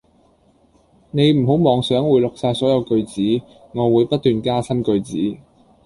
[1.11, 5.37] 你唔好妄想會錄晒所有句子，我會不斷加新句子